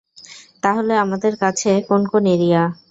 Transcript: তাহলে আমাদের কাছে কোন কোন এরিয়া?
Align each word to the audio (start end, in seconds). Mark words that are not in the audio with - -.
তাহলে 0.63 0.93
আমাদের 1.03 1.33
কাছে 1.41 1.69
কোন 1.89 2.01
কোন 2.11 2.23
এরিয়া? 2.35 2.61